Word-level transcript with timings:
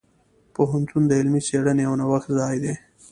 پوهنتون 0.53 1.03
د 1.07 1.11
علمي 1.19 1.41
څیړنې 1.47 1.83
او 1.89 1.93
نوښت 1.99 2.29
ځای 2.39 2.55
دی. 2.63 2.73